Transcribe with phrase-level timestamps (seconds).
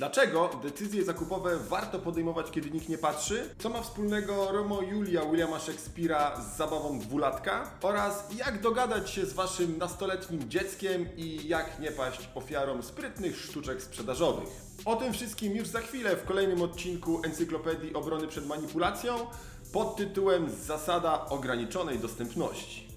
[0.00, 3.54] Dlaczego decyzje zakupowe warto podejmować, kiedy nikt nie patrzy?
[3.58, 7.70] Co ma wspólnego Romo Julia Williama Shakespeare'a z zabawą dwulatka?
[7.82, 13.82] Oraz jak dogadać się z waszym nastoletnim dzieckiem i jak nie paść ofiarą sprytnych sztuczek
[13.82, 14.48] sprzedażowych?
[14.84, 19.26] O tym wszystkim już za chwilę w kolejnym odcinku Encyklopedii Obrony przed Manipulacją
[19.72, 22.88] pod tytułem Zasada ograniczonej dostępności.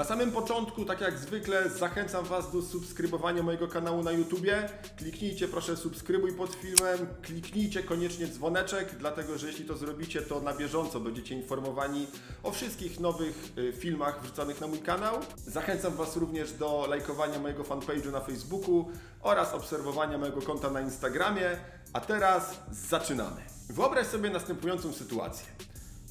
[0.00, 4.68] Na samym początku, tak jak zwykle, zachęcam Was do subskrybowania mojego kanału na YouTubie.
[4.96, 10.54] Kliknijcie proszę subskrybuj pod filmem, kliknijcie koniecznie dzwoneczek, dlatego że jeśli to zrobicie, to na
[10.54, 12.06] bieżąco będziecie informowani
[12.42, 15.14] o wszystkich nowych y, filmach wrzucanych na mój kanał.
[15.46, 18.90] Zachęcam Was również do lajkowania mojego fanpage'u na Facebooku
[19.20, 21.50] oraz obserwowania mojego konta na Instagramie.
[21.92, 23.40] A teraz zaczynamy.
[23.70, 25.46] Wyobraź sobie następującą sytuację.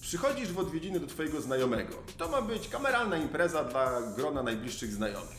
[0.01, 1.93] Przychodzisz w odwiedziny do Twojego znajomego.
[2.17, 5.37] To ma być kameralna impreza dla grona najbliższych znajomych.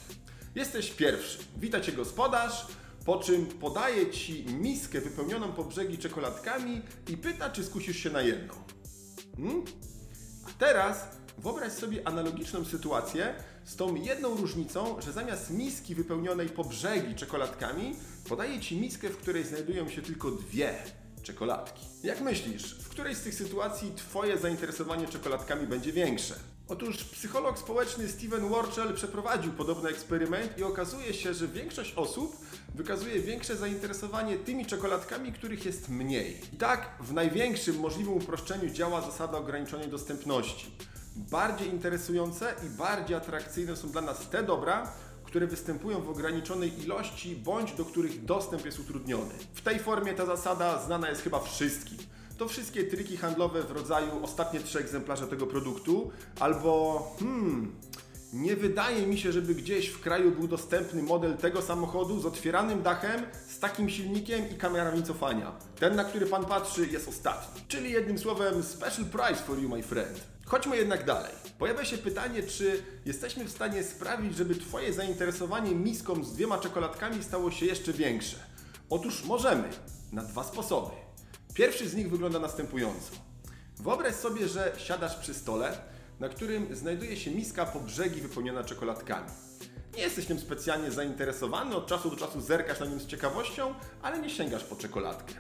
[0.55, 1.39] Jesteś pierwszy.
[1.57, 2.67] Wita Cię gospodarz,
[3.05, 8.23] po czym podaje Ci miskę wypełnioną po brzegi czekoladkami i pyta, czy skusisz się na
[8.23, 8.55] jedną.
[9.37, 9.65] Hmm?
[10.45, 16.65] A teraz wyobraź sobie analogiczną sytuację z tą jedną różnicą, że zamiast miski wypełnionej po
[16.65, 17.97] brzegi czekoladkami,
[18.29, 20.75] podaje Ci miskę, w której znajdują się tylko dwie
[21.23, 21.87] czekoladki.
[22.03, 26.35] Jak myślisz, w której z tych sytuacji Twoje zainteresowanie czekoladkami będzie większe?
[26.69, 32.37] Otóż psycholog społeczny Steven Worczell przeprowadził podobny eksperyment i okazuje się, że większość osób
[32.75, 36.41] wykazuje większe zainteresowanie tymi czekoladkami, których jest mniej.
[36.53, 40.71] I tak w największym możliwym uproszczeniu działa zasada ograniczonej dostępności.
[41.17, 44.93] Bardziej interesujące i bardziej atrakcyjne są dla nas te dobra,
[45.31, 49.35] które występują w ograniczonej ilości bądź do których dostęp jest utrudniony.
[49.55, 51.99] W tej formie ta zasada znana jest chyba wszystkim.
[52.39, 57.73] To wszystkie triki handlowe w rodzaju ostatnie trzy egzemplarze tego produktu albo hmm,
[58.33, 62.83] nie wydaje mi się, żeby gdzieś w kraju był dostępny model tego samochodu z otwieranym
[62.83, 65.53] dachem, z takim silnikiem i kamerami cofania.
[65.79, 67.63] Ten, na który pan patrzy, jest ostatni.
[67.69, 70.21] Czyli jednym słowem, special price for you, my friend.
[70.51, 71.33] Chodźmy jednak dalej.
[71.59, 77.25] Pojawia się pytanie, czy jesteśmy w stanie sprawić, żeby Twoje zainteresowanie miską z dwiema czekoladkami
[77.25, 78.37] stało się jeszcze większe.
[78.91, 79.69] Otóż możemy,
[80.13, 80.91] na dwa sposoby.
[81.55, 83.13] Pierwszy z nich wygląda następująco.
[83.77, 85.79] Wyobraź sobie, że siadasz przy stole,
[86.21, 89.31] na którym znajduje się miska po brzegi wypełniona czekoladkami.
[89.97, 94.19] Nie jesteś tym specjalnie zainteresowany, od czasu do czasu zerkasz na nim z ciekawością, ale
[94.19, 95.35] nie sięgasz po czekoladkę.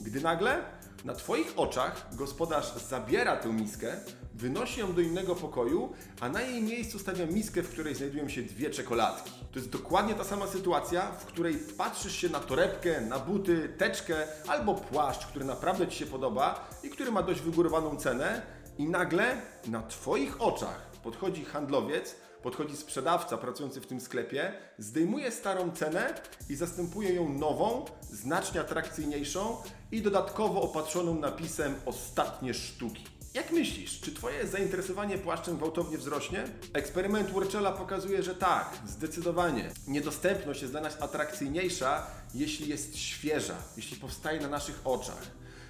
[0.00, 0.64] Gdy nagle
[1.04, 3.96] na Twoich oczach gospodarz zabiera tę miskę,
[4.38, 8.42] wynosi ją do innego pokoju, a na jej miejscu stawia miskę, w której znajdują się
[8.42, 9.30] dwie czekoladki.
[9.52, 14.26] To jest dokładnie ta sama sytuacja, w której patrzysz się na torebkę, na buty, teczkę
[14.48, 18.42] albo płaszcz, który naprawdę Ci się podoba i który ma dość wygórowaną cenę,
[18.78, 25.72] i nagle na Twoich oczach podchodzi handlowiec, podchodzi sprzedawca pracujący w tym sklepie, zdejmuje starą
[25.72, 26.14] cenę
[26.48, 29.56] i zastępuje ją nową, znacznie atrakcyjniejszą
[29.92, 33.17] i dodatkowo opatrzoną napisem ostatnie sztuki.
[33.34, 36.44] Jak myślisz, czy Twoje zainteresowanie płaszczem gwałtownie wzrośnie?
[36.72, 39.70] Eksperyment Worczela pokazuje, że tak, zdecydowanie.
[39.86, 45.22] Niedostępność jest dla nas atrakcyjniejsza, jeśli jest świeża, jeśli powstaje na naszych oczach.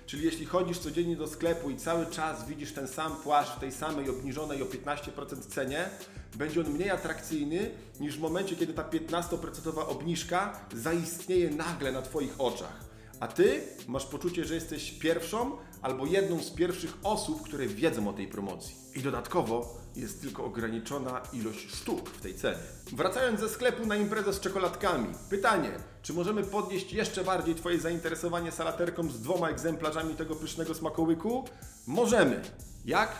[0.06, 3.72] Czyli jeśli chodzisz codziennie do sklepu i cały czas widzisz ten sam płaszcz w tej
[3.72, 5.90] samej obniżonej o 15% cenie,
[6.34, 7.70] będzie on mniej atrakcyjny
[8.00, 12.87] niż w momencie, kiedy ta 15% obniżka zaistnieje nagle na Twoich oczach.
[13.20, 18.12] A Ty masz poczucie, że jesteś pierwszą albo jedną z pierwszych osób, które wiedzą o
[18.12, 18.76] tej promocji.
[18.94, 22.58] I dodatkowo jest tylko ograniczona ilość sztuk w tej cenie.
[22.92, 25.06] Wracając ze sklepu na imprezę z czekoladkami.
[25.30, 25.70] Pytanie,
[26.02, 31.44] czy możemy podnieść jeszcze bardziej Twoje zainteresowanie salaterką z dwoma egzemplarzami tego pysznego smakołyku?
[31.86, 32.42] Możemy.
[32.84, 33.16] Jak?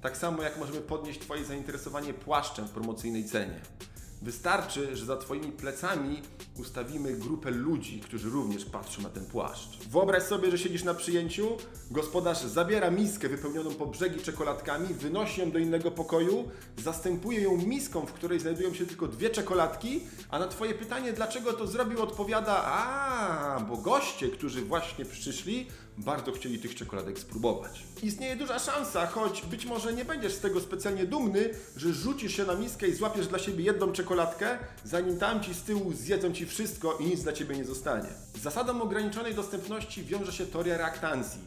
[0.00, 3.60] Tak samo jak możemy podnieść Twoje zainteresowanie płaszczem w promocyjnej cenie.
[4.22, 6.22] Wystarczy, że za Twoimi plecami
[6.58, 9.78] ustawimy grupę ludzi, którzy również patrzą na ten płaszcz.
[9.88, 11.56] Wyobraź sobie, że siedzisz na przyjęciu,
[11.90, 16.48] gospodarz zabiera miskę wypełnioną po brzegi czekoladkami, wynosi ją do innego pokoju,
[16.84, 20.00] zastępuje ją miską, w której znajdują się tylko dwie czekoladki,
[20.30, 25.66] a na Twoje pytanie, dlaczego to zrobił, odpowiada: A, bo goście, którzy właśnie przyszli,
[25.98, 27.82] bardzo chcieli tych czekoladek spróbować.
[28.02, 32.44] Istnieje duża szansa, choć być może nie będziesz z tego specjalnie dumny, że rzucisz się
[32.44, 36.96] na miskę i złapiesz dla siebie jedną czekoladkę, zanim tamci z tyłu zjedzą ci wszystko
[36.96, 38.08] i nic dla ciebie nie zostanie.
[38.34, 41.40] Z zasadą ograniczonej dostępności wiąże się teoria reaktancji.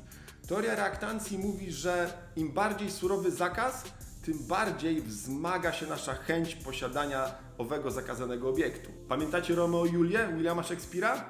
[0.48, 3.84] Teoria reaktancji mówi, że im bardziej surowy zakaz,
[4.26, 8.92] tym bardziej wzmaga się nasza chęć posiadania owego zakazanego obiektu.
[9.08, 11.22] Pamiętacie Romeo i Julię Williama Shakespeare'a?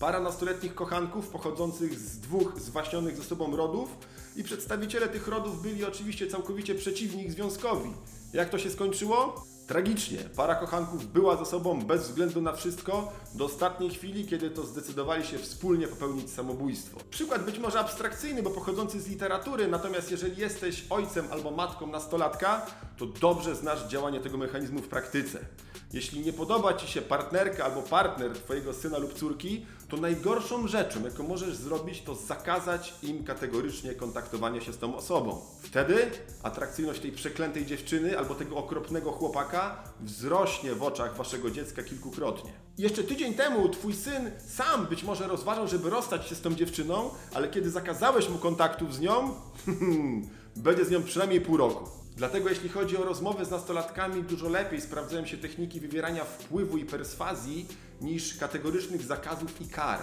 [0.00, 3.96] Para nastoletnich kochanków pochodzących z dwóch zwaśnionych ze sobą rodów
[4.36, 7.90] i przedstawiciele tych rodów byli oczywiście całkowicie przeciwni ich związkowi.
[8.32, 9.44] Jak to się skończyło?
[9.66, 14.66] Tragicznie, para kochanków była ze sobą bez względu na wszystko do ostatniej chwili, kiedy to
[14.66, 17.00] zdecydowali się wspólnie popełnić samobójstwo.
[17.10, 22.66] Przykład być może abstrakcyjny, bo pochodzący z literatury, natomiast jeżeli jesteś ojcem albo matką nastolatka,
[22.96, 25.38] to dobrze znasz działanie tego mechanizmu w praktyce.
[25.92, 31.04] Jeśli nie podoba Ci się partnerka albo partner Twojego syna lub córki, to najgorszą rzeczą,
[31.04, 35.40] jaką możesz zrobić, to zakazać im kategorycznie kontaktowania się z tą osobą.
[35.62, 36.10] Wtedy
[36.42, 42.52] atrakcyjność tej przeklętej dziewczyny albo tego okropnego chłopaka wzrośnie w oczach Waszego dziecka kilkukrotnie.
[42.78, 47.10] Jeszcze tydzień temu Twój syn sam być może rozważał, żeby rozstać się z tą dziewczyną,
[47.34, 49.34] ale kiedy zakazałeś mu kontaktów z nią,
[50.56, 51.95] będzie z nią przynajmniej pół roku.
[52.16, 56.84] Dlatego jeśli chodzi o rozmowy z nastolatkami, dużo lepiej sprawdzają się techniki wywierania wpływu i
[56.84, 57.66] perswazji
[58.00, 60.00] niż kategorycznych zakazów i kar.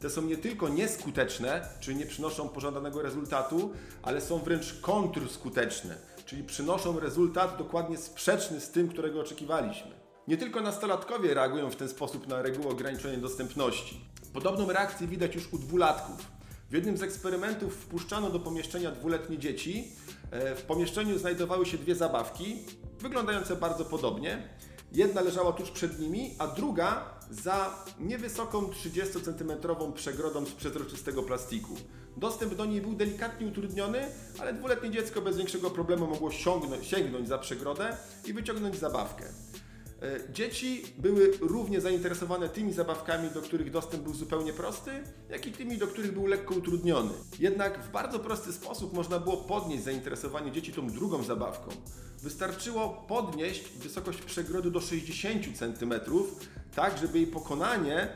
[0.00, 3.72] Te są nie tylko nieskuteczne, czyli nie przynoszą pożądanego rezultatu,
[4.02, 9.90] ale są wręcz kontrskuteczne, czyli przynoszą rezultat dokładnie sprzeczny z tym, którego oczekiwaliśmy.
[10.28, 14.00] Nie tylko nastolatkowie reagują w ten sposób na regułę ograniczenia dostępności.
[14.32, 16.35] Podobną reakcję widać już u dwulatków.
[16.70, 19.92] W jednym z eksperymentów wpuszczano do pomieszczenia dwuletnie dzieci.
[20.30, 22.56] E, w pomieszczeniu znajdowały się dwie zabawki,
[23.00, 24.48] wyglądające bardzo podobnie.
[24.92, 29.52] Jedna leżała tuż przed nimi, a druga za niewysoką 30 cm
[29.94, 31.76] przegrodą z przezroczystego plastiku.
[32.16, 34.08] Dostęp do niej był delikatnie utrudniony,
[34.38, 36.30] ale dwuletnie dziecko bez większego problemu mogło
[36.82, 37.96] sięgnąć za przegrodę
[38.26, 39.24] i wyciągnąć zabawkę.
[40.02, 44.90] E, dzieci były równie zainteresowane tymi zabawkami, do których dostęp był zupełnie prosty,
[45.30, 47.12] jak i tymi, do których był lekko utrudniony.
[47.38, 51.70] Jednak w bardzo prosty sposób można było podnieść zainteresowanie dzieci tą drugą zabawką.
[52.22, 55.94] Wystarczyło podnieść wysokość przegrody do 60 cm,
[56.74, 58.08] tak żeby jej pokonanie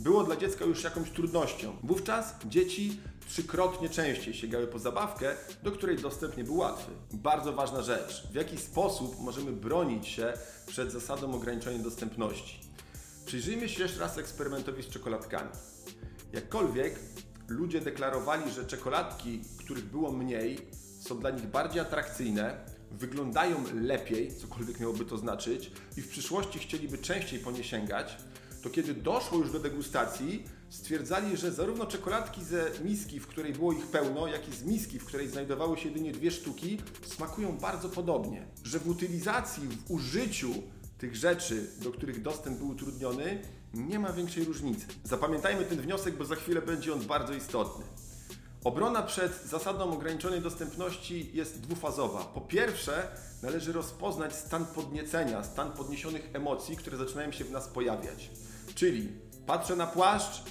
[0.00, 1.76] było dla dziecka już jakąś trudnością.
[1.82, 6.92] Wówczas dzieci trzykrotnie częściej sięgały po zabawkę, do której dostęp nie był łatwy.
[7.12, 8.26] Bardzo ważna rzecz.
[8.30, 10.32] W jaki sposób możemy bronić się
[10.66, 12.60] przed zasadą ograniczenia dostępności?
[13.26, 15.50] Przyjrzyjmy się jeszcze raz eksperymentowi z czekoladkami.
[16.32, 17.00] Jakkolwiek
[17.48, 20.58] ludzie deklarowali, że czekoladki, których było mniej,
[21.00, 26.98] są dla nich bardziej atrakcyjne, wyglądają lepiej, cokolwiek miałoby to znaczyć, i w przyszłości chcieliby
[26.98, 28.16] częściej po nie sięgać,
[28.62, 33.72] to kiedy doszło już do degustacji, stwierdzali, że zarówno czekoladki ze miski, w której było
[33.72, 37.88] ich pełno, jak i z miski, w której znajdowały się jedynie dwie sztuki, smakują bardzo
[37.88, 38.46] podobnie.
[38.64, 40.54] Że w utylizacji, w użyciu
[40.98, 43.42] tych rzeczy, do których dostęp był utrudniony,
[43.74, 44.86] nie ma większej różnicy.
[45.04, 47.84] Zapamiętajmy ten wniosek, bo za chwilę będzie on bardzo istotny.
[48.64, 52.24] Obrona przed zasadą ograniczonej dostępności jest dwufazowa.
[52.24, 53.08] Po pierwsze,
[53.42, 58.30] należy rozpoznać stan podniecenia, stan podniesionych emocji, które zaczynają się w nas pojawiać.
[58.74, 59.08] Czyli
[59.46, 60.42] patrzę na płaszcz,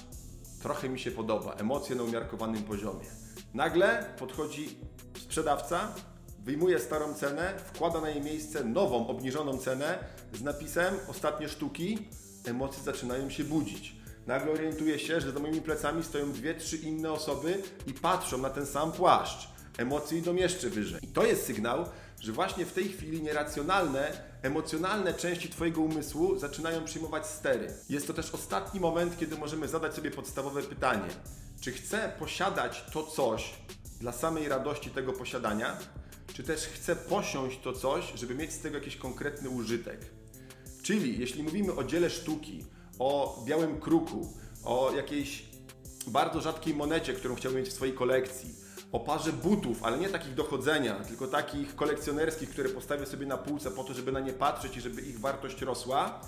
[0.62, 3.06] trochę mi się podoba, emocje na umiarkowanym poziomie.
[3.54, 4.78] Nagle podchodzi
[5.22, 5.94] sprzedawca,
[6.38, 9.98] wyjmuje starą cenę, wkłada na jej miejsce nową, obniżoną cenę
[10.32, 12.08] z napisem ostatnie sztuki,
[12.44, 13.96] emocje zaczynają się budzić.
[14.26, 18.50] Nagle orientuję się, że za moimi plecami stoją dwie, trzy inne osoby i patrzą na
[18.50, 19.48] ten sam płaszcz.
[19.78, 21.00] Emocje idą jeszcze wyżej.
[21.02, 21.84] I to jest sygnał,
[22.20, 27.74] że właśnie w tej chwili nieracjonalne, emocjonalne części Twojego umysłu zaczynają przyjmować stery.
[27.88, 31.08] Jest to też ostatni moment, kiedy możemy zadać sobie podstawowe pytanie:
[31.60, 33.54] czy chcę posiadać to coś
[34.00, 35.78] dla samej radości tego posiadania,
[36.34, 40.00] czy też chcę posiąść to coś, żeby mieć z tego jakiś konkretny użytek?
[40.82, 42.64] Czyli jeśli mówimy o dziele sztuki,
[42.98, 44.32] o białym kruku,
[44.64, 45.44] o jakiejś
[46.06, 48.54] bardzo rzadkiej monecie, którą chciałbym mieć w swojej kolekcji,
[48.92, 53.70] o parze butów, ale nie takich dochodzenia, tylko takich kolekcjonerskich, które postawię sobie na półce
[53.70, 56.20] po to, żeby na nie patrzeć i żeby ich wartość rosła,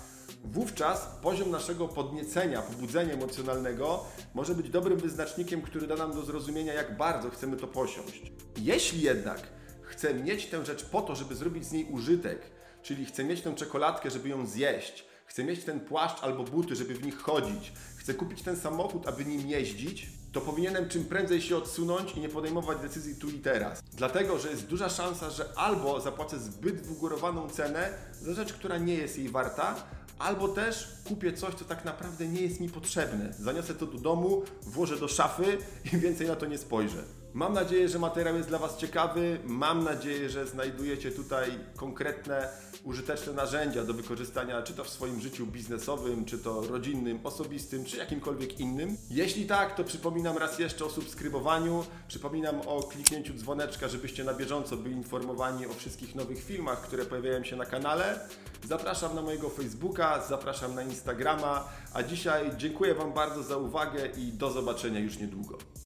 [0.43, 6.73] wówczas poziom naszego podniecenia, pobudzenia emocjonalnego może być dobrym wyznacznikiem, który da nam do zrozumienia,
[6.73, 8.31] jak bardzo chcemy to posiąść.
[8.57, 9.47] Jeśli jednak
[9.81, 12.41] chcę mieć tę rzecz po to, żeby zrobić z niej użytek,
[12.81, 16.93] czyli chcę mieć tę czekoladkę, żeby ją zjeść, chcę mieć ten płaszcz albo buty, żeby
[16.93, 21.57] w nich chodzić, chcę kupić ten samochód, aby nim jeździć, to powinienem czym prędzej się
[21.57, 23.83] odsunąć i nie podejmować decyzji tu i teraz.
[23.93, 27.89] Dlatego, że jest duża szansa, że albo zapłacę zbyt wygórowaną cenę
[28.21, 29.75] za rzecz, która nie jest jej warta,
[30.19, 33.33] albo też kupię coś, co tak naprawdę nie jest mi potrzebne.
[33.33, 35.57] Zaniosę to do domu, włożę do szafy
[35.93, 37.03] i więcej na to nie spojrzę.
[37.33, 39.39] Mam nadzieję, że materiał jest dla Was ciekawy.
[39.45, 42.49] Mam nadzieję, że znajdujecie tutaj konkretne,
[42.83, 47.97] użyteczne narzędzia do wykorzystania, czy to w swoim życiu biznesowym, czy to rodzinnym, osobistym, czy
[47.97, 48.97] jakimkolwiek innym.
[49.09, 54.77] Jeśli tak, to przypominam raz jeszcze o subskrybowaniu, przypominam o kliknięciu dzwoneczka, żebyście na bieżąco
[54.77, 58.19] byli informowani o wszystkich nowych filmach, które pojawiają się na kanale.
[58.67, 64.31] Zapraszam na mojego Facebooka, zapraszam na Instagrama, a dzisiaj dziękuję Wam bardzo za uwagę i
[64.31, 65.57] do zobaczenia już niedługo.